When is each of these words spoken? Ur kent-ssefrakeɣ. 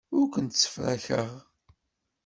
Ur 0.17 0.25
kent-ssefrakeɣ. 0.33 1.29